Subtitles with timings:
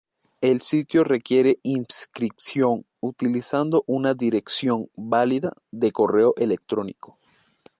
[0.41, 7.19] El sitio requiere inscripción utilizando una dirección válida de correo electrónico.